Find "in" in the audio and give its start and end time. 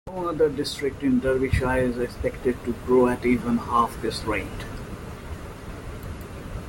1.03-1.19